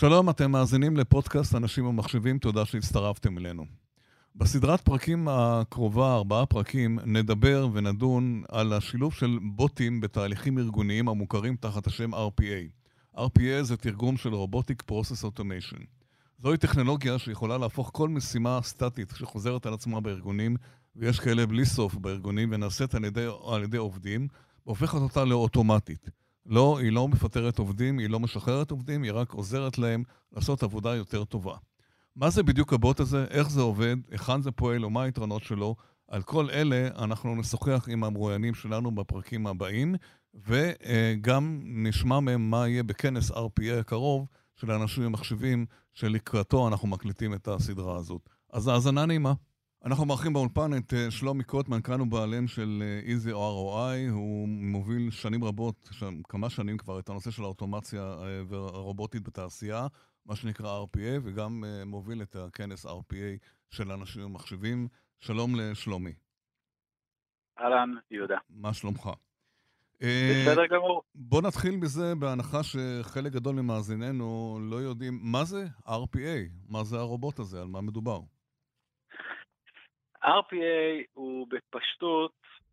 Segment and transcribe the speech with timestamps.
[0.00, 3.64] שלום, אתם מאזינים לפודקאסט אנשים ומחשבים, תודה שהצטרפתם אלינו.
[4.34, 11.86] בסדרת פרקים הקרובה, ארבעה פרקים, נדבר ונדון על השילוב של בוטים בתהליכים ארגוניים המוכרים תחת
[11.86, 13.16] השם RPA.
[13.16, 15.84] RPA זה תרגום של Robotic Process Automation.
[16.42, 20.56] זוהי טכנולוגיה שיכולה להפוך כל משימה סטטית שחוזרת על עצמה בארגונים,
[20.96, 24.28] ויש כאלה בלי סוף בארגונים, ונעשית על ידי, על ידי עובדים,
[24.66, 26.10] והופכת אותה לאוטומטית.
[26.46, 30.02] לא, היא לא מפטרת עובדים, היא לא משחררת עובדים, היא רק עוזרת להם
[30.32, 31.56] לעשות עבודה יותר טובה.
[32.16, 35.76] מה זה בדיוק הבוט הזה, איך זה עובד, היכן זה פועל ומה היתרונות שלו,
[36.08, 39.94] על כל אלה אנחנו נשוחח עם המרואיינים שלנו בפרקים הבאים,
[40.34, 44.26] וגם נשמע מהם מה יהיה בכנס RPA הקרוב
[44.56, 48.28] של אנשים עם מחשבים, שלקראתו אנחנו מקליטים את הסדרה הזאת.
[48.52, 49.32] אז האזנה נעימה.
[49.86, 54.48] אנחנו מארחים באולפן את אה, שלומי קוטמן, כאן הוא בעלים של אה, Easy ROI, הוא
[54.48, 55.90] מוביל שנים רבות,
[56.28, 59.86] כמה שנים כבר, את הנושא של האוטומציה אה, והרובוטית בתעשייה,
[60.26, 64.88] מה שנקרא RPA, וגם מוביל את הכנס RPA של אנשים עם מחשבים.
[65.18, 66.12] שלום לשלומי.
[67.58, 68.38] אהלן, יהודה.
[68.50, 69.10] מה שלומך?
[70.00, 71.02] בסדר גמור.
[71.14, 77.38] בוא נתחיל בזה, בהנחה שחלק גדול ממאזיננו לא יודעים מה זה RPA, מה זה הרובוט
[77.38, 78.20] הזה, על מה מדובר.
[80.26, 82.32] RPA הוא בפשטות,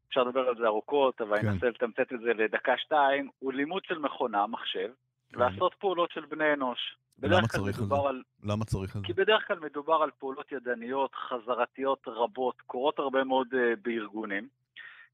[0.09, 1.47] אפשר לדבר על זה ארוכות, אבל כן.
[1.47, 4.89] אני אנסה לתמצת את זה לדקה-שתיים, הוא לימוד של מכונה, מחשב,
[5.33, 5.39] כן.
[5.39, 6.97] לעשות פעולות של בני אנוש.
[7.21, 7.95] למה צריך את זה?
[8.09, 8.21] על...
[8.43, 9.07] למה צריך את זה?
[9.07, 14.47] כי בדרך כלל מדובר על פעולות ידניות, חזרתיות רבות, קורות הרבה מאוד uh, בארגונים.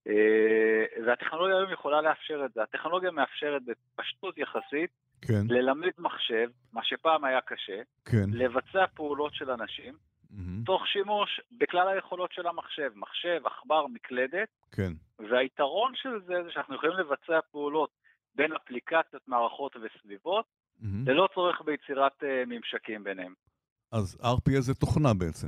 [0.08, 0.12] Uh,
[1.06, 2.64] והטכנולוגיה היום יכולה לאפשר את זה.
[2.64, 4.90] הטכנולוגיה מאפשרת בפשטות יחסית
[5.22, 5.42] כן.
[5.50, 8.30] ללמד מחשב, מה שפעם היה קשה, כן.
[8.34, 9.94] לבצע פעולות של אנשים,
[10.32, 10.66] mm-hmm.
[10.66, 14.50] תוך שימוש בכלל היכולות של המחשב, מחשב, עכבר, מקלדת.
[14.72, 14.94] כן.
[15.20, 17.90] והיתרון של זה זה שאנחנו יכולים לבצע פעולות
[18.36, 20.86] בין אפליקציות, מערכות וסביבות, mm-hmm.
[21.06, 23.34] ללא צורך ביצירת uh, ממשקים ביניהם.
[23.92, 25.48] אז RPA זה תוכנה בעצם.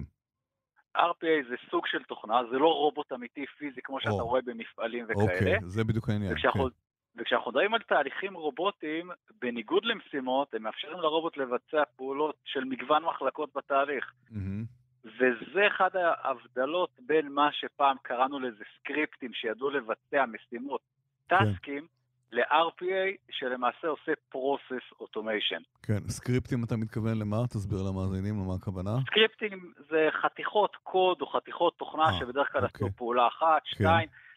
[0.97, 4.21] RPA זה סוג של תוכנה, זה לא רובוט אמיתי פיזי כמו שאתה oh.
[4.21, 5.23] רואה במפעלים וכאלה.
[5.23, 6.33] אוקיי, okay, זה בדיוק העניין.
[6.33, 6.75] וכשאנחנו, כן.
[7.15, 9.09] וכשאנחנו מדברים על תהליכים רובוטיים,
[9.41, 14.13] בניגוד למשימות, הם מאפשרים לרובוט לבצע פעולות של מגוון מחלקות בתהליך.
[14.29, 14.81] Mm-hmm.
[15.05, 20.81] וזה אחד ההבדלות בין מה שפעם קראנו לזה סקריפטים שידעו לבצע משימות,
[21.27, 22.01] טסקים, כן.
[22.31, 25.63] ל-RPA שלמעשה עושה Process Automation.
[25.83, 27.47] כן, סקריפטים אתה מתכוון למה?
[27.47, 28.91] תסביר למאזינים למה הכוונה.
[29.05, 32.87] סקריפטים זה חתיכות קוד או חתיכות תוכנה 아, אה, שבדרך כלל אוקיי.
[32.87, 33.83] עשו פעולה אחת, כן.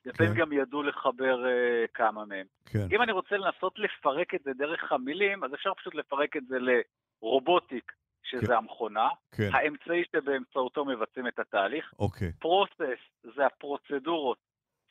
[0.07, 0.41] לפעמים כן.
[0.41, 2.47] גם ידעו לחבר uh, כמה מהם.
[2.67, 2.87] כן.
[2.93, 6.57] אם אני רוצה לנסות לפרק את זה דרך המילים, אז אפשר פשוט לפרק את זה
[6.59, 7.93] לרובוטיק,
[8.23, 8.53] שזה כן.
[8.53, 9.49] המכונה, כן.
[9.53, 12.33] האמצעי שבאמצעותו מבצעים את התהליך, אוקיי.
[12.33, 13.01] פרוסס
[13.37, 14.39] זה הפרוצדורות,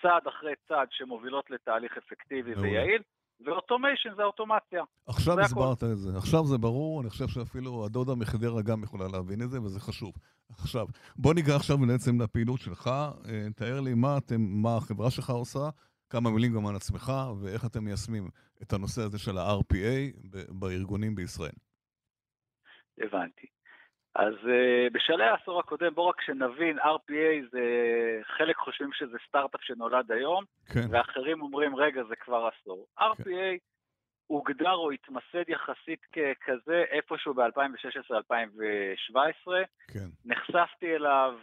[0.01, 2.69] צעד אחרי צעד שמובילות לתהליך אפקטיבי מעולה.
[2.69, 3.01] ויעיל,
[3.45, 4.83] ו automation זה אוטומציה.
[5.07, 9.41] עכשיו הסברת את זה, עכשיו זה ברור, אני חושב שאפילו הדודה מחדרה גם יכולה להבין
[9.41, 10.13] את זה, וזה חשוב.
[10.49, 15.29] עכשיו, בוא ניגע עכשיו בעצם לפעילות שלך, אה, תאר לי מה, אתם, מה החברה שלך
[15.29, 15.69] עושה,
[16.09, 18.29] כמה מילים גם על עצמך, ואיך אתם מיישמים
[18.61, 20.17] את הנושא הזה של ה-RPA
[20.49, 21.55] בארגונים בישראל.
[22.97, 23.52] הבנתי.
[24.15, 27.61] אז uh, בשלהי העשור הקודם, בואו רק שנבין, RPA זה,
[28.37, 30.43] חלק חושבים שזה סטארט-אפ שנולד היום,
[30.73, 30.79] כן.
[30.89, 32.87] ואחרים אומרים, רגע, זה כבר עשור.
[32.97, 33.05] כן.
[33.05, 33.57] RPA
[34.27, 39.51] הוגדר או התמסד יחסית ככזה איפשהו ב-2016-2017.
[39.93, 40.07] כן.
[40.25, 41.33] נחשפתי אליו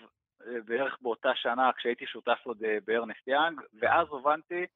[0.47, 4.67] אה, בערך באותה שנה כשהייתי שותף עוד אה, בארנסט יאנג, ואז הבנתי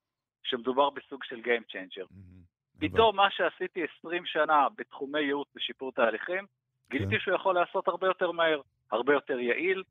[0.44, 2.06] שמדובר בסוג של Game Changer.
[2.10, 2.80] Mm-hmm.
[2.80, 6.46] פתאום מה שעשיתי 20 שנה בתחומי ייעוץ ושיפור תהליכים,
[6.94, 7.20] גיליתי כן.
[7.20, 8.60] שהוא יכול לעשות הרבה יותר מהר,
[8.92, 9.82] הרבה יותר יעיל,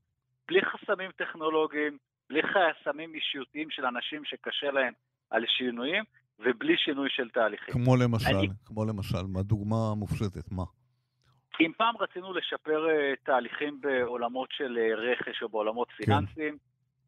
[0.47, 1.97] בלי חסמים טכנולוגיים,
[2.29, 4.93] בלי חסמים אישיותיים של אנשים שקשה להם
[5.29, 6.03] על שינויים,
[6.39, 7.73] ובלי שינוי של תהליכים.
[7.73, 8.47] כמו למשל, אני...
[8.65, 10.63] כמו למשל, מה דוגמה מופשטת, מה?
[11.59, 16.03] אם פעם רצינו לשפר uh, תהליכים בעולמות של uh, רכש או בעולמות כן.
[16.03, 16.57] פיננסיים,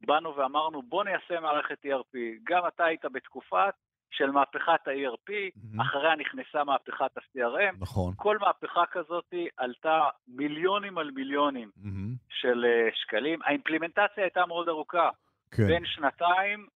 [0.02, 2.18] באנו ואמרנו בוא ניישם מערכת ERP.
[2.44, 3.74] גם אתה היית בתקופת
[4.18, 5.82] של מהפכת ה-ERP, mm-hmm.
[5.82, 7.76] אחריה נכנסה מהפכת ה-CRM.
[7.80, 8.14] נכון.
[8.16, 12.16] כל מהפכה כזאת עלתה מיליונים על מיליונים mm-hmm.
[12.30, 13.40] של uh, שקלים.
[13.44, 15.10] האימפלימנטציה הייתה מאוד ארוכה.
[15.52, 15.68] כן.
[15.68, 16.68] בין שנתיים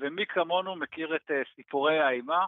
[0.00, 2.44] ומי כמונו מכיר את uh, סיפורי האימה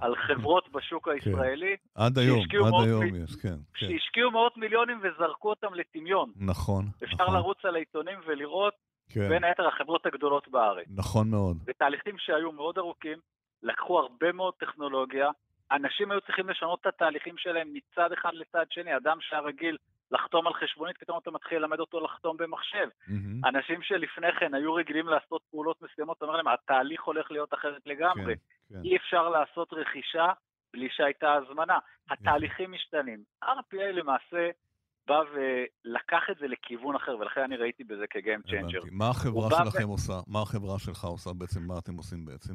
[0.00, 1.10] על חברות בשוק כן.
[1.10, 1.76] הישראלי.
[1.76, 2.02] כן.
[2.02, 3.24] עד היום, עד היום מ...
[3.24, 3.86] יש, כן, כן.
[3.86, 6.32] שהשקיעו מאות מיליונים וזרקו אותם לטמיון.
[6.36, 7.34] נכון, אפשר נכון.
[7.34, 8.74] לרוץ על העיתונים ולראות,
[9.08, 9.28] כן.
[9.28, 10.86] בין היתר החברות הגדולות בארץ.
[10.96, 11.56] נכון מאוד.
[11.66, 13.18] ותהליכים שהיו מאוד ארוכים,
[13.62, 15.30] לקחו הרבה מאוד טכנולוגיה,
[15.72, 19.76] אנשים היו צריכים לשנות את התהליכים שלהם מצד אחד לצד שני, אדם שהיה רגיל
[20.10, 22.88] לחתום על חשבונית, פתאום אתה מתחיל ללמד אותו לחתום במחשב.
[22.88, 23.48] Mm-hmm.
[23.48, 27.82] אנשים שלפני כן היו רגילים לעשות פעולות מסוימות, אתה אומר להם, התהליך הולך להיות אחרת
[27.86, 28.36] לגמרי.
[28.36, 28.80] כן, כן.
[28.84, 30.32] אי אפשר לעשות רכישה
[30.72, 31.78] בלי שהייתה הזמנה.
[32.10, 33.22] התהליכים משתנים.
[33.44, 34.50] RPA למעשה
[35.06, 38.80] בא ולקח את זה לכיוון אחר, ולכן אני ראיתי בזה כ game changer.
[38.92, 39.92] מה החברה שלכם ו...
[39.92, 40.12] עושה?
[40.26, 41.60] מה החברה שלך עושה בעצם?
[41.66, 42.54] מה אתם עושים בעצם?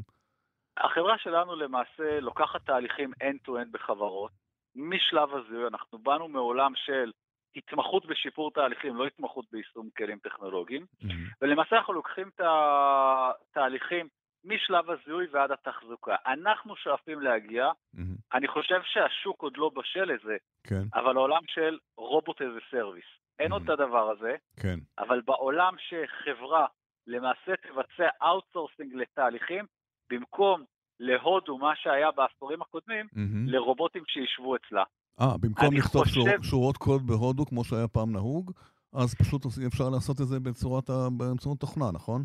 [0.77, 4.31] החברה שלנו למעשה לוקחת תהליכים end-to-end בחברות.
[4.75, 7.12] משלב הזיהוי, אנחנו באנו מעולם של
[7.56, 11.07] התמחות בשיפור תהליכים, לא התמחות ביישום כלים טכנולוגיים, mm-hmm.
[11.42, 14.07] ולמעשה אנחנו לוקחים את התהליכים
[14.45, 16.16] משלב הזיהוי ועד התחזוקה.
[16.25, 18.00] אנחנו שואפים להגיע, mm-hmm.
[18.33, 20.83] אני חושב שהשוק עוד לא בשל לזה, כן.
[20.94, 23.06] אבל העולם של רובוט איזה סרוויס.
[23.39, 23.54] אין mm-hmm.
[23.54, 24.80] עוד את הדבר הזה, כן.
[24.98, 26.66] אבל בעולם שחברה
[27.07, 29.66] למעשה תבצע outsourcing לתהליכים,
[30.10, 30.63] במקום
[31.00, 33.52] להודו, מה שהיה בעשורים הקודמים, mm-hmm.
[33.52, 34.84] לרובוטים שישבו אצלה.
[35.22, 36.13] אה, במקום לכתוב חושב...
[36.13, 38.52] שור, שורות קוד בהודו, כמו שהיה פעם נהוג,
[38.94, 42.24] אז פשוט אפשר לעשות את זה בצורת, באמצעות תוכנה, נכון?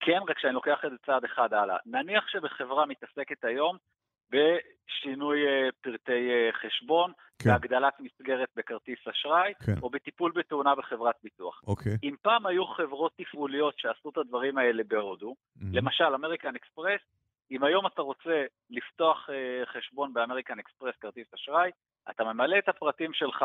[0.00, 1.76] כן, רק שאני לוקח את זה צעד אחד הלאה.
[1.86, 3.76] נניח שבחברה מתעסקת היום
[4.32, 7.50] בשינוי אה, פרטי אה, חשבון, כן.
[7.50, 9.74] בהגדלת מסגרת בכרטיס אשראי, כן.
[9.82, 11.62] או בטיפול בתאונה בחברת ביטוח.
[11.66, 11.96] אוקיי.
[12.02, 15.64] אם פעם היו חברות תפעוליות שעשו את הדברים האלה בהודו, mm-hmm.
[15.72, 17.00] למשל American Express,
[17.50, 19.32] אם היום אתה רוצה לפתוח uh,
[19.66, 21.70] חשבון באמריקן אקספרס כרטיס אשראי,
[22.10, 23.44] אתה ממלא את הפרטים שלך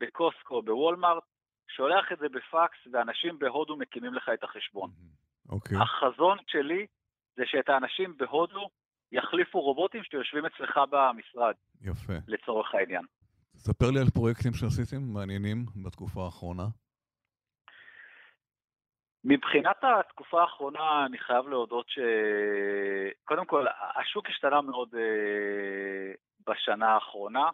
[0.00, 1.22] בקוסקו, בוולמארט,
[1.68, 4.90] שולח את זה בפקס, ואנשים בהודו מקימים לך את החשבון.
[5.48, 5.78] אוקיי.
[5.78, 5.82] Okay.
[5.82, 6.86] החזון שלי
[7.36, 8.68] זה שאת האנשים בהודו
[9.12, 11.54] יחליפו רובוטים שיושבים אצלך במשרד.
[11.82, 12.12] יפה.
[12.28, 13.04] לצורך העניין.
[13.56, 16.66] ספר לי על פרויקטים שעשיתם מעניינים בתקופה האחרונה.
[19.24, 21.98] מבחינת התקופה האחרונה, אני חייב להודות ש...
[23.24, 23.66] קודם כל,
[23.96, 26.12] השוק השתנה מאוד אה,
[26.46, 27.50] בשנה האחרונה.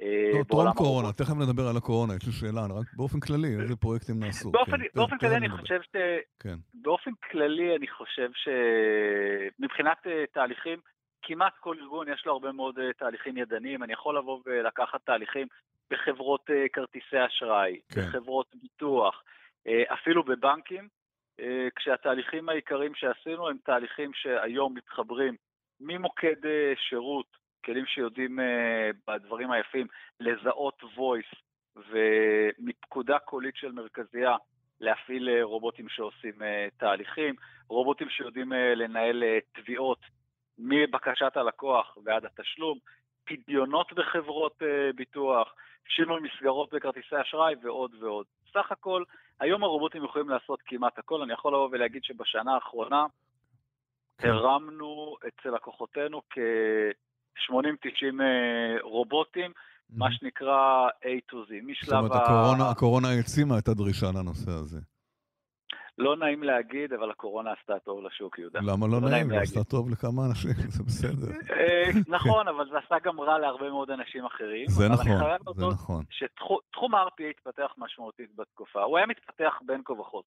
[0.00, 3.76] אה, לא, טרום קורונה, תכף נדבר על הקורונה, יש לי שאלה, רק באופן כללי, איזה
[3.76, 4.50] פרויקטים נעשו?
[4.50, 5.96] באופן, כן, באופן כללי אני חושב ש...
[6.40, 6.56] כן.
[6.74, 10.78] באופן כללי אני חושב שמבחינת uh, תהליכים,
[11.26, 15.46] כמעט כל ארגון יש לו הרבה מאוד uh, תהליכים ידניים, אני יכול לבוא ולקחת תהליכים
[15.90, 18.00] בחברות uh, כרטיסי אשראי, כן.
[18.00, 19.22] בחברות ביטוח,
[19.68, 20.88] uh, אפילו בבנקים,
[21.76, 25.36] כשהתהליכים העיקריים שעשינו הם תהליכים שהיום מתחברים
[25.80, 26.36] ממוקד
[26.88, 28.38] שירות כלים שיודעים
[29.08, 29.86] בדברים היפים
[30.20, 31.36] לזהות voice
[31.76, 34.36] ומפקודה קולית של מרכזייה
[34.80, 36.32] להפעיל רובוטים שעושים
[36.76, 37.34] תהליכים,
[37.68, 40.00] רובוטים שיודעים לנהל תביעות
[40.58, 42.78] מבקשת הלקוח ועד התשלום,
[43.24, 45.54] פדיונות בחברות uh, ביטוח,
[45.88, 48.26] שינוי מסגרות בכרטיסי אשראי ועוד ועוד.
[48.52, 49.02] סך הכל,
[49.40, 51.22] היום הרובוטים יכולים לעשות כמעט הכל.
[51.22, 53.06] אני יכול לבוא ולהגיד שבשנה האחרונה
[54.18, 54.28] כן.
[54.28, 56.38] הרמנו אצל לקוחותינו כ...
[57.50, 57.52] 80-90
[58.20, 59.52] אה, רובוטים.
[59.90, 62.00] מה שנקרא A to Z, משלב ה...
[62.02, 64.80] זאת אומרת, הקורונה העצימה את הדרישה לנושא הזה.
[65.98, 68.60] לא נעים להגיד, אבל הקורונה עשתה טוב לשוק, יהודה.
[68.62, 69.30] למה לא, לא נעים?
[69.30, 71.32] היא עשתה טוב לכמה אנשים, זה בסדר.
[71.50, 74.66] אה, נכון, אבל זה עשה גם רע להרבה מאוד אנשים אחרים.
[74.68, 76.04] זה נכון, זה נכון.
[76.10, 78.82] שתחום ה-RPA התפתח משמעותית בתקופה.
[78.82, 80.18] הוא היה מתפתח בין כה וכה.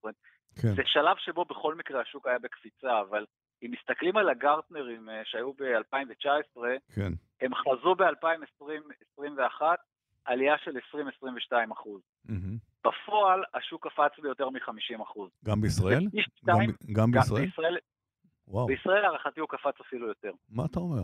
[0.62, 0.74] כן.
[0.74, 3.24] זה שלב שבו בכל מקרה השוק היה בקפיצה, אבל
[3.62, 6.60] אם מסתכלים על הגרטנרים אה, שהיו ב-2019,
[6.94, 7.12] כן.
[7.40, 9.62] הם חזו ב-2020-2021
[10.24, 12.00] עלייה של 20-22 אחוז.
[12.26, 12.69] Mm-hmm.
[12.86, 15.30] בפועל השוק קפץ ביותר מ-50 אחוז.
[15.44, 16.02] גם בישראל?
[16.46, 16.58] גם,
[16.92, 17.44] גם בישראל?
[17.44, 17.76] בישראל,
[18.48, 18.66] וואו.
[18.66, 20.32] בישראל להערכתי הוא קפץ אפילו יותר.
[20.50, 21.02] מה אתה אומר?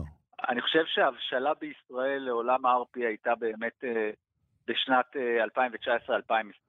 [0.49, 3.87] אני חושב שההבשלה בישראל לעולם ה-RP הייתה באמת uh,
[4.67, 6.19] בשנת uh,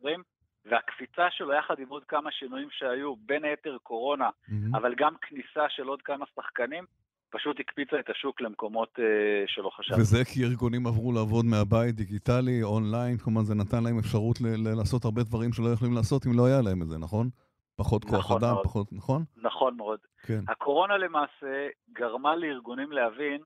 [0.04, 0.23] 2019-2020.
[0.71, 4.76] והקפיצה שלו יחד עם עוד כמה שינויים שהיו, בין היתר קורונה, mm-hmm.
[4.76, 6.85] אבל גם כניסה של עוד כמה שחקנים,
[7.30, 9.02] פשוט הקפיצה את השוק למקומות uh,
[9.47, 10.00] שלא חשבנו.
[10.00, 15.04] וזה כי ארגונים עברו לעבוד מהבית, דיגיטלי, אונליין, כלומר זה נתן להם אפשרות ל- לעשות
[15.04, 17.28] הרבה דברים שלא יכולים לעשות אם לא היה להם את זה, נכון?
[17.76, 18.64] פחות כוח נכון אדם, מאוד.
[18.64, 19.25] פחות, נכון?
[19.37, 19.99] נכון מאוד.
[20.23, 20.40] כן.
[20.49, 23.40] הקורונה למעשה גרמה לארגונים להבין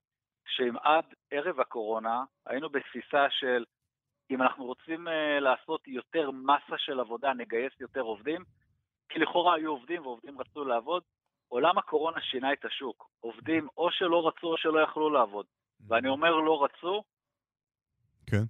[0.46, 3.64] שאם עד ערב הקורונה היינו בתפיסה של
[4.30, 8.44] אם אנחנו רוצים uh, לעשות יותר מסה של עבודה, נגייס יותר עובדים,
[9.08, 11.02] כי לכאורה היו עובדים ועובדים רצו לעבוד,
[11.52, 13.10] עולם הקורונה שינה את השוק.
[13.20, 15.46] עובדים או שלא רצו או שלא יכלו לעבוד.
[15.88, 17.02] ואני אומר לא רצו,
[18.26, 18.42] כן.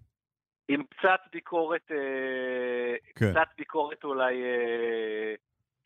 [0.69, 3.31] עם קצת ביקורת, אה, כן.
[3.31, 5.35] קצת ביקורת אולי אה,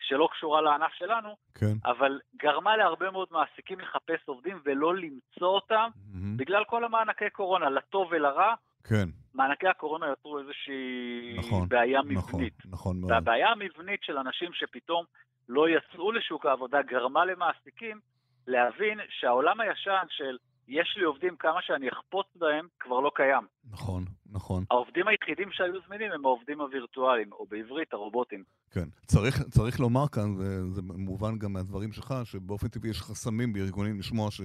[0.01, 1.75] שלא קשורה לענף שלנו, כן.
[1.85, 6.37] אבל גרמה להרבה מאוד מעסיקים לחפש עובדים ולא למצוא אותם, mm-hmm.
[6.37, 8.55] בגלל כל המענקי קורונה, לטוב ולרע.
[8.85, 9.09] כן.
[9.35, 12.59] מענקי הקורונה יצרו איזושהי נכון, בעיה נכון, מבנית.
[12.59, 13.11] נכון, נכון מאוד.
[13.11, 15.05] והבעיה המבנית של אנשים שפתאום
[15.49, 18.00] לא יצאו לשוק העבודה גרמה למעסיקים
[18.47, 20.37] להבין שהעולם הישן של
[20.69, 23.47] יש לי עובדים כמה שאני אחפוץ בהם, כבר לא קיים.
[23.71, 24.65] נכון, נכון.
[24.71, 28.45] העובדים היחידים שהיו זמינים הם העובדים הווירטואליים, או בעברית הרובוטים.
[28.71, 28.88] כן.
[29.07, 34.31] צריך, צריך לומר כאן, וזה מובן גם מהדברים שלך, שבאופן טבעי יש חסמים בארגונים לשמוע
[34.31, 34.41] ש...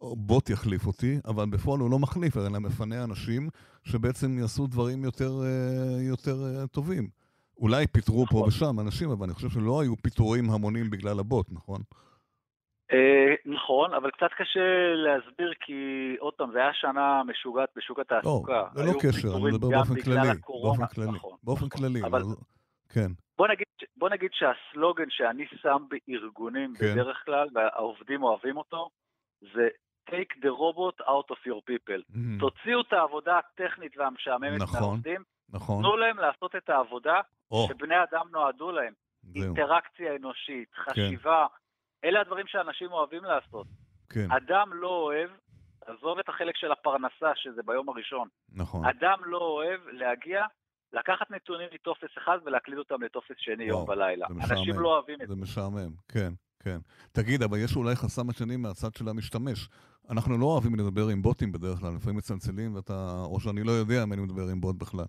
[0.00, 3.48] בוט יחליף אותי, אבל בפועל הוא לא מחליף, אלא מפנה אנשים
[3.84, 7.08] שבעצם יעשו דברים יותר, אה, יותר אה, טובים.
[7.58, 8.48] אולי פיטרו פה נכון.
[8.48, 11.80] ושם אנשים, אבל אני חושב שלא היו פיטורים המונים בגלל הבוט, נכון?
[12.92, 15.74] אה, נכון, אבל קצת קשה להסביר כי,
[16.18, 18.52] עוד פעם, זה היה שנה משוגעת בשוק התעסוקה.
[18.52, 20.28] לא, זה לא קשר, אני מדבר באופן כללי.
[20.62, 21.78] באופן כללי, נכון, באופן נכון.
[21.78, 22.02] כללי.
[22.04, 22.22] אבל,
[22.88, 23.10] כן.
[23.38, 26.92] בוא נגיד, בוא נגיד שהסלוגן שאני שם בארגונים כן.
[26.92, 28.88] בדרך כלל, והעובדים אוהבים אותו,
[29.40, 29.68] זה
[30.10, 32.02] take the robot out of your people.
[32.10, 32.40] Mm-hmm.
[32.40, 35.22] תוציאו את העבודה הטכנית והמשעממת נכון, מהעובדים,
[35.52, 35.82] נכון.
[35.82, 37.20] תנו להם לעשות את העבודה
[37.52, 37.56] oh.
[37.68, 38.92] שבני אדם נועדו להם.
[39.22, 39.42] זהו.
[39.42, 40.82] אינטראקציה אנושית, כן.
[40.90, 41.46] חשיבה,
[42.02, 42.08] כן.
[42.08, 43.66] אלה הדברים שאנשים אוהבים לעשות.
[44.08, 44.30] כן.
[44.30, 45.30] אדם לא אוהב,
[45.86, 48.28] עזוב את החלק של הפרנסה, שזה ביום הראשון.
[48.52, 48.84] נכון.
[48.84, 50.44] אדם לא אוהב להגיע,
[50.92, 54.26] לקחת נתונים מטופס אחד ולהקליד אותם לטופס שני וואו, יום בלילה.
[54.50, 55.34] אנשים לא אוהבים את זה.
[55.34, 56.32] זה משעמם, כן.
[56.62, 56.78] כן.
[57.12, 59.68] תגיד, אבל יש אולי חסם השני מהצד של המשתמש.
[60.10, 64.02] אנחנו לא אוהבים לדבר עם בוטים בדרך כלל, לפעמים מצלצלים ואתה, או שאני לא יודע
[64.02, 65.04] אם אני מדבר עם בוט בכלל.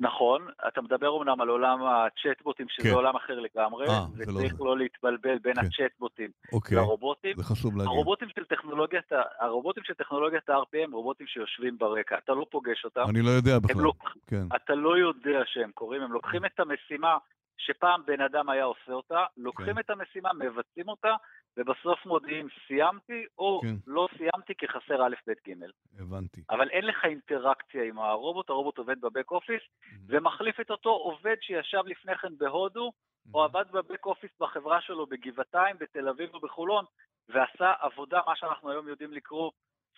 [0.00, 2.94] נכון, אתה מדבר אומנם על עולם הצ'טבוטים, שזה כן.
[2.94, 4.66] עולם אחר לגמרי, 아, אה, וצריך לא...
[4.66, 5.60] לא להתבלבל בין כן.
[5.60, 6.76] הצ'טבוטים אוקיי.
[6.76, 7.36] לרובוטים.
[7.36, 7.92] זה חשוב להגיד.
[7.92, 13.02] הרובוטים של טכנולוגיית, הרובוטים של טכנולוגיית ה-RPM, רובוטים שיושבים ברקע, אתה לא פוגש אותם.
[13.08, 13.82] אני לא יודע בכלל.
[13.82, 13.92] לא,
[14.26, 14.46] כן.
[14.56, 16.44] אתה לא יודע שהם קורים, הם לוקחים.
[16.44, 17.16] את המשימה
[17.58, 19.78] שפעם בן אדם היה עושה אותה, לוקחים כן.
[19.78, 21.14] את המשימה, מבצעים אותה,
[21.56, 23.74] ובסוף מודיעים סיימתי, או כן.
[23.86, 25.52] לא סיימתי כי חסר א', ב', ג'.
[26.00, 26.42] הבנתי.
[26.50, 29.98] אבל אין לך אינטראקציה עם הרובוט, הרובוט עובד בבק אופיס, mm-hmm.
[30.08, 33.30] ומחליף את אותו עובד שישב לפני כן בהודו, mm-hmm.
[33.34, 36.84] או עבד בבק אופיס בחברה שלו בגבעתיים, בתל אביב או בחולון,
[37.28, 39.50] ועשה עבודה, מה שאנחנו היום יודעים לקרוא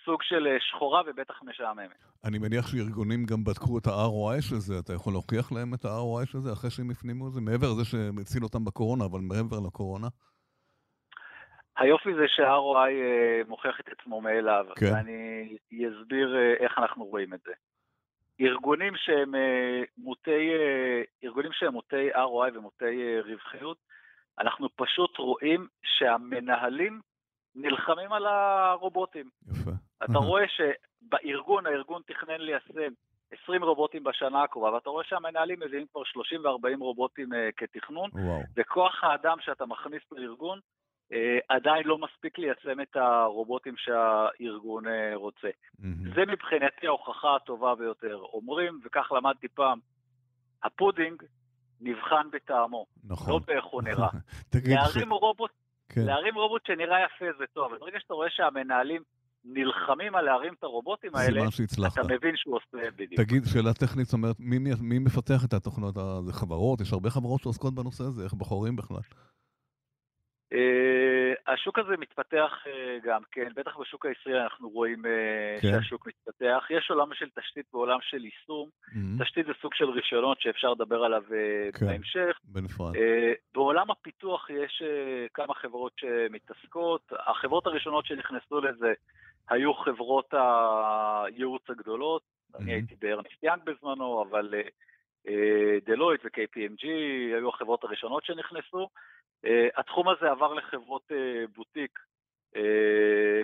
[0.06, 2.04] סוג של אה, שחורה ובטח משעממת.
[2.24, 6.26] אני מניח שארגונים גם בדקו את ה-ROI של זה, אתה יכול להוכיח להם את ה-ROI
[6.26, 7.40] של זה אחרי שהם הפנימו את זה?
[7.40, 10.08] מעבר לזה שהציל אותם בקורונה, אבל מעבר לקורונה?
[11.78, 14.86] היופי זה שה-ROI אה, מוכיח את עצמו מאליו, כן.
[14.92, 17.52] ואני אסביר אה, איך אנחנו רואים את זה.
[18.40, 19.34] ארגונים שהם
[19.98, 20.50] מוטי,
[21.24, 23.78] ארגונים שהם מוטי ROI ומוטי רווחיות,
[24.38, 27.00] אנחנו פשוט רואים שהמנהלים
[27.54, 29.30] נלחמים על הרובוטים.
[29.50, 29.70] יפה.
[30.04, 32.92] אתה רואה שבארגון, הארגון תכנן ליישם
[33.42, 38.40] 20 רובוטים בשנה הקרובה, ואתה רואה שהמנהלים מביאים כבר 30 ו-40 רובוטים uh, כתכנון, וואו.
[38.56, 40.58] וכוח האדם שאתה מכניס לארגון
[41.12, 41.16] uh,
[41.48, 45.48] עדיין לא מספיק ליישם את הרובוטים שהארגון uh, רוצה.
[45.48, 46.14] Mm-hmm.
[46.14, 48.16] זה מבחינתי ההוכחה הטובה ביותר.
[48.32, 49.78] אומרים, וכך למדתי פעם,
[50.64, 51.22] הפודינג
[51.80, 53.32] נבחן בטעמו, נכון.
[53.32, 54.08] לא באיך הוא נראה.
[54.68, 55.12] להרים ש...
[55.12, 55.50] רובוט
[55.88, 56.00] כן.
[56.00, 59.02] להרים רובוט שנראה יפה זה טוב, אבל ברגע שאתה רואה שהמנהלים
[59.46, 61.42] נלחמים על להרים את הרובוטים האלה,
[61.92, 63.20] אתה מבין שהוא עושה בדיוק.
[63.20, 65.94] תגיד, שאלה טכנית, זאת אומרת, מי, מי מפתח את התוכנות?
[66.26, 66.80] זה חברות?
[66.80, 69.00] יש הרבה חברות שעוסקות בנושא הזה, איך בוחרים בכלל?
[70.54, 75.68] Uh, השוק הזה מתפתח uh, גם כן, בטח בשוק הישראלי אנחנו רואים uh, כן.
[75.70, 76.66] שהשוק מתפתח.
[76.70, 78.68] יש עולם של תשתית ועולם של יישום.
[78.68, 79.24] Mm-hmm.
[79.24, 82.38] תשתית זה סוג של רישיונות שאפשר לדבר עליו uh, כן, בהמשך.
[82.44, 82.94] בנפרד.
[82.94, 82.98] Uh,
[83.54, 87.12] בעולם הפיתוח יש uh, כמה חברות שמתעסקות.
[87.26, 88.92] החברות הראשונות שנכנסו לזה
[89.50, 92.22] היו חברות הייעוץ הגדולות.
[92.22, 92.58] Mm-hmm.
[92.58, 94.54] אני הייתי בארנסט יאנג בזמנו, אבל
[95.86, 96.86] דלויט ו-KPMG
[97.36, 98.88] היו החברות הראשונות שנכנסו.
[99.46, 101.12] Uh, התחום הזה עבר לחברות
[101.56, 101.98] בוטיק,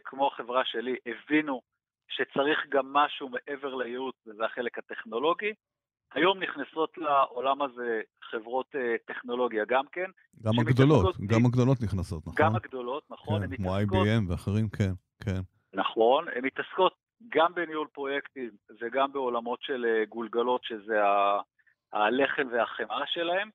[0.04, 1.60] כמו החברה שלי, הבינו
[2.08, 5.52] שצריך גם משהו מעבר לייעוץ, וזה החלק הטכנולוגי.
[6.14, 8.74] היום נכנסות לעולם הזה חברות
[9.06, 10.10] טכנולוגיה גם כן.
[10.42, 12.34] גם הגדולות, גם הגדולות נכנסות, נכון?
[12.38, 13.46] גם הגדולות, נכון.
[13.46, 14.92] כן, כמו IBM ואחרים, כן,
[15.24, 15.40] כן.
[15.74, 16.94] נכון, הן מתעסקות
[17.28, 18.50] גם בניהול פרויקטים
[18.80, 21.00] וגם בעולמות של גולגלות, שזה
[21.92, 23.50] הלחם והחמאה שלהם.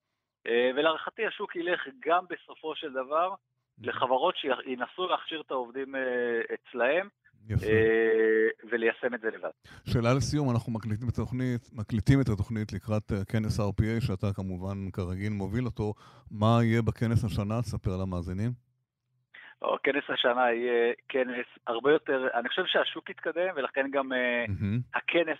[0.48, 3.34] אה, ולהערכתי השוק ילך גם בסופו של דבר
[3.82, 6.02] לחברות שינסו להכשיר את העובדים אה,
[6.54, 7.08] אצלהם.
[7.50, 7.66] יפה.
[7.66, 9.50] אה, וליישם את זה לבד.
[9.90, 15.34] שאלה לסיום, אנחנו מקליטים את התוכנית, מקליטים את התוכנית לקראת כנס RPA, שאתה כמובן כרגיל
[15.34, 15.94] מוביל אותו.
[16.32, 17.62] מה יהיה בכנס השנה?
[17.62, 18.67] תספר למאזינים.
[19.84, 24.98] כנס השנה יהיה כנס הרבה יותר, אני חושב שהשוק יתקדם, ולכן גם mm-hmm.
[24.98, 25.40] הכנס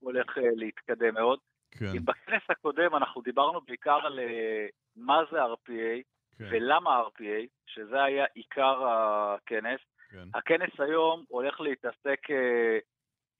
[0.00, 1.38] הולך להתקדם מאוד.
[1.70, 1.86] כן.
[1.96, 6.02] אם בכנס הקודם אנחנו דיברנו בעיקר על אה, מה זה RPA
[6.38, 6.44] כן.
[6.50, 10.28] ולמה RPA, שזה היה עיקר הכנס, כן.
[10.34, 12.20] הכנס היום הולך להתעסק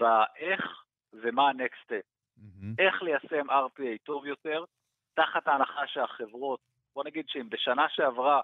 [0.01, 2.07] באיך ומה ה-next step.
[2.39, 2.75] Mm-hmm.
[2.79, 4.65] איך ליישם RPA טוב יותר,
[5.15, 6.61] תחת ההנחה שהחברות,
[6.95, 8.41] בוא נגיד שאם בשנה שעברה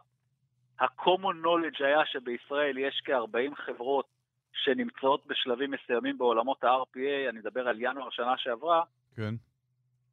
[0.81, 4.07] ה-common knowledge היה שבישראל יש כ-40 חברות
[4.53, 8.83] שנמצאות בשלבים מסוימים בעולמות ה-RPA, אני מדבר על ינואר שנה שעברה,
[9.17, 9.35] כן.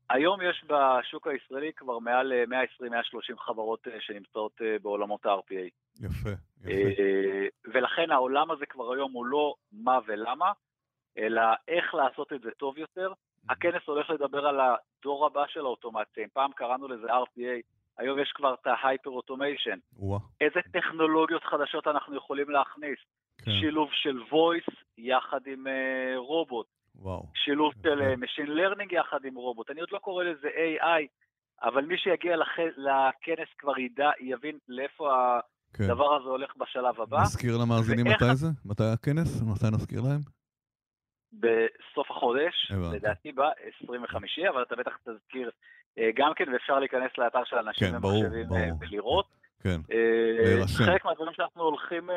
[0.09, 2.33] היום יש בשוק הישראלי כבר מעל
[2.81, 5.69] 120-130 חברות אה, שנמצאות אה, בעולמות ה-RPA.
[6.05, 6.29] יפה,
[6.65, 10.51] אה, ולכן העולם הזה כבר היום הוא לא מה ולמה,
[11.17, 13.13] אלא איך לעשות את זה טוב יותר.
[13.49, 17.61] הכנס הולך לדבר על הדור הבא של האוטומציה, אם פעם קראנו לזה RPA,
[18.01, 19.79] היום יש כבר את ההייפר אוטומיישן.
[20.41, 22.99] איזה טכנולוגיות חדשות אנחנו יכולים להכניס?
[23.45, 23.51] כן.
[23.51, 26.67] שילוב של voice יחד עם uh, רובוט.
[26.95, 27.25] וואו.
[27.35, 27.73] שילוב.
[27.83, 29.69] של uh, Machine Learning יחד עם רובוט.
[29.69, 31.07] אני עוד לא קורא לזה AI,
[31.63, 32.47] אבל מי שיגיע לח...
[32.59, 35.39] לכנס כבר ידע, יבין לאיפה
[35.73, 35.83] כן.
[35.83, 37.21] הדבר הזה הולך בשלב הבא.
[37.21, 38.21] נזכיר למאזינים ואיך...
[38.21, 38.47] מתי זה?
[38.65, 39.41] מתי הכנס?
[39.41, 40.19] מתי נזכיר להם?
[41.33, 44.15] בסוף החודש, לדעתי ב-25,
[44.49, 45.51] אבל אתה בטח תזכיר אה,
[46.15, 48.47] גם כן, ואפשר להיכנס לאתר של אנשים כן, ומחשבים
[48.79, 49.25] ולראות.
[49.63, 49.79] כן,
[50.43, 50.83] להירשם.
[50.85, 52.09] חלק מהדברים שאנחנו הולכים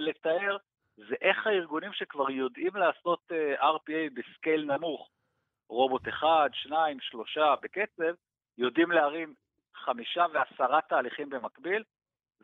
[0.00, 0.56] לתאר,
[0.96, 5.08] זה איך הארגונים שכבר יודעים לעשות RPA בסקייל נמוך,
[5.68, 8.14] רובוט אחד, שניים, שלושה, בקצב,
[8.58, 9.34] יודעים להרים
[9.74, 11.82] חמישה ועשרה תהליכים במקביל,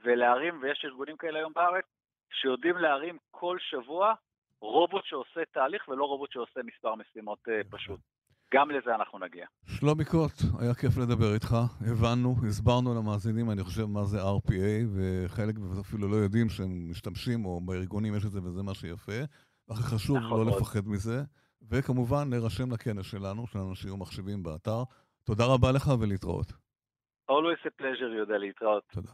[0.03, 1.85] ולהרים, ויש ארגונים כאלה היום בארץ,
[2.33, 4.15] שיודעים להרים כל שבוע
[4.61, 7.39] רובוט שעושה תהליך ולא רובוט שעושה מספר משימות
[7.71, 8.01] פשוט.
[8.55, 9.47] גם לזה אנחנו נגיע.
[9.67, 11.57] שלומי קוט, היה כיף לדבר איתך.
[11.81, 17.61] הבנו, הסברנו למאזינים, אני חושב, מה זה RPA, וחלק אפילו לא יודעים שהם משתמשים, או
[17.61, 19.13] בארגונים יש את זה, וזה מה שיפה.
[19.71, 21.23] הכי חשוב נכון לא לפחד מזה.
[21.71, 24.83] וכמובן, להירשם לכנס שלנו, של אנשים ומחשבים באתר.
[25.25, 26.53] תודה רבה לך ולהתראות.
[27.31, 28.83] Always a pleasure, יהודה, להתראות.
[28.93, 29.13] תודה.